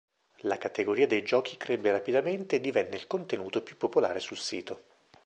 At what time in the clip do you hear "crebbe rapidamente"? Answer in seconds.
1.57-2.55